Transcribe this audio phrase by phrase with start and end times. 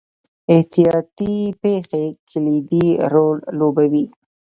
[0.53, 4.05] احتیاطي پېښې کلیدي رول لوبوي.